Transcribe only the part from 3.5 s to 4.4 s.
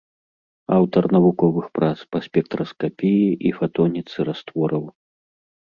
і фатоніцы